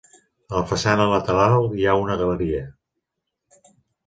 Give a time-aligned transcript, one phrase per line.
[0.53, 2.63] A la façana lateral hi ha una galeria.